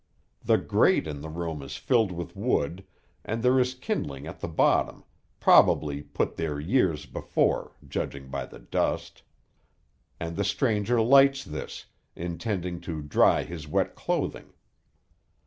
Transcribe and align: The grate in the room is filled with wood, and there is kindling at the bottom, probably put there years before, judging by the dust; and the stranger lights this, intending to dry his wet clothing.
The 0.43 0.57
grate 0.57 1.05
in 1.05 1.21
the 1.21 1.29
room 1.29 1.61
is 1.61 1.77
filled 1.77 2.11
with 2.11 2.35
wood, 2.35 2.85
and 3.23 3.43
there 3.43 3.59
is 3.59 3.75
kindling 3.75 4.25
at 4.25 4.39
the 4.39 4.47
bottom, 4.47 5.03
probably 5.39 6.01
put 6.01 6.37
there 6.37 6.59
years 6.59 7.05
before, 7.05 7.73
judging 7.87 8.29
by 8.29 8.47
the 8.47 8.57
dust; 8.57 9.21
and 10.19 10.35
the 10.35 10.43
stranger 10.43 10.99
lights 10.99 11.43
this, 11.45 11.85
intending 12.15 12.79
to 12.81 13.03
dry 13.03 13.43
his 13.43 13.67
wet 13.67 13.93
clothing. 13.93 14.53